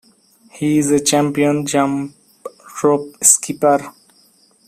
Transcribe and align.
He 0.53 0.79
is 0.79 0.89
a 0.89 0.99
champion 0.99 1.63
jump 1.67 2.15
rope 2.83 3.17
skipper. 3.23 3.93